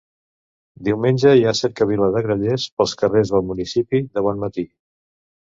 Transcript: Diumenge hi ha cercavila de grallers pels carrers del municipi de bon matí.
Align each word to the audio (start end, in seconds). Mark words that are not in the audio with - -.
Diumenge 0.87 1.33
hi 1.39 1.45
ha 1.49 1.53
cercavila 1.59 2.07
de 2.15 2.23
grallers 2.29 2.65
pels 2.81 2.97
carrers 3.03 3.35
del 3.35 3.47
municipi 3.53 4.03
de 4.17 4.27
bon 4.31 4.43
matí. 4.47 4.67